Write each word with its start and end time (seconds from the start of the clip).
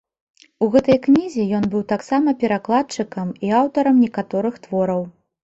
У 0.67 0.69
гэтай 0.75 0.95
кнізе 1.07 1.45
ён 1.57 1.67
быў 1.73 1.83
таксама 1.93 2.33
перакладчыкам 2.45 3.27
і 3.49 3.53
аўтарам 3.61 4.01
некаторых 4.05 4.61
твораў. 4.67 5.01